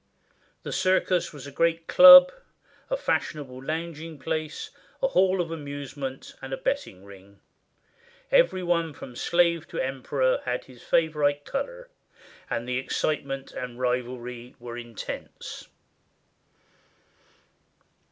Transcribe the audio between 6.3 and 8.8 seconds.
and a betting ring. Every